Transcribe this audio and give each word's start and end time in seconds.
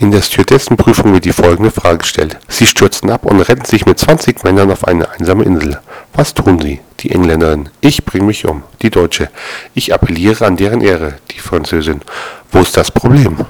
In 0.00 0.10
der 0.10 0.22
Stewardessenprüfung 0.22 1.12
wird 1.12 1.26
die 1.26 1.32
folgende 1.32 1.70
Frage 1.70 1.98
gestellt. 1.98 2.38
Sie 2.48 2.64
stürzen 2.64 3.10
ab 3.10 3.26
und 3.26 3.42
retten 3.42 3.66
sich 3.66 3.84
mit 3.84 3.98
20 3.98 4.44
Männern 4.44 4.70
auf 4.70 4.88
eine 4.88 5.10
einsame 5.10 5.44
Insel. 5.44 5.78
Was 6.14 6.32
tun 6.32 6.58
sie? 6.58 6.80
Die 7.00 7.10
Engländerin. 7.10 7.68
Ich 7.82 8.06
bringe 8.06 8.24
mich 8.24 8.46
um. 8.46 8.62
Die 8.80 8.88
Deutsche. 8.88 9.28
Ich 9.74 9.92
appelliere 9.92 10.46
an 10.46 10.56
deren 10.56 10.80
Ehre. 10.80 11.18
Die 11.32 11.38
Französin. 11.38 12.00
Wo 12.50 12.60
ist 12.60 12.78
das 12.78 12.90
Problem? 12.90 13.44